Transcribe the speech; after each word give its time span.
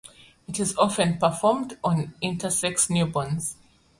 It 0.47 0.59
is 0.59 0.75
often 0.79 1.19
performed 1.19 1.77
on 1.83 2.15
intersex 2.23 2.87
newborns. 2.89 3.53